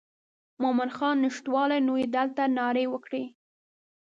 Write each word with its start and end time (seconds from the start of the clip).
مومن 0.61 0.89
خان 0.97 1.15
نشتوالی 1.25 1.79
نو 1.87 1.93
یې 2.01 2.07
دلته 2.15 2.43
نارې 2.57 2.85
وکړې. 2.89 3.23